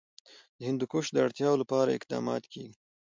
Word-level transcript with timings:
د 0.57 0.59
هندوکش 0.69 1.05
د 1.11 1.17
اړتیاوو 1.25 1.61
لپاره 1.61 1.95
اقدامات 1.97 2.43
کېږي. 2.53 2.75